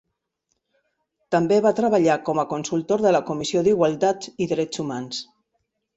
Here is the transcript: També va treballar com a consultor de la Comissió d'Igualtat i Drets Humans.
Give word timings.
També 1.35 1.59
va 1.65 1.73
treballar 1.81 2.15
com 2.29 2.41
a 2.43 2.47
consultor 2.53 3.03
de 3.07 3.11
la 3.17 3.23
Comissió 3.31 3.63
d'Igualtat 3.69 4.29
i 4.47 4.49
Drets 4.55 4.83
Humans. 4.87 5.21